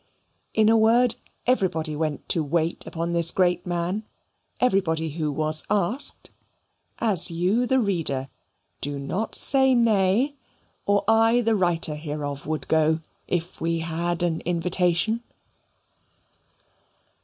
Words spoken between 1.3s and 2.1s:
everybody